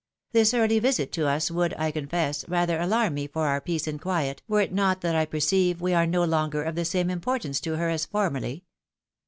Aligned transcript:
This 0.31 0.55
early 0.55 0.79
visit 0.79 1.11
to 1.11 1.27
us 1.27 1.51
would, 1.51 1.75
I 1.77 1.91
confess, 1.91 2.43
rather 2.49 2.81
alarm 2.81 3.13
me 3.13 3.27
for 3.27 3.45
our 3.45 3.61
peace 3.61 3.85
and 3.85 4.01
quiet, 4.01 4.41
were 4.47 4.61
it 4.61 4.73
not 4.73 5.01
that 5.01 5.15
I 5.15 5.25
perceive 5.27 5.79
we 5.79 5.93
are 5.93 6.07
no 6.07 6.23
longer 6.23 6.63
of 6.63 6.73
the 6.73 6.85
same 6.85 7.11
im 7.11 7.21
portance 7.21 7.61
to 7.61 7.75
her 7.77 7.87
as 7.91 8.07
formerly. 8.07 8.63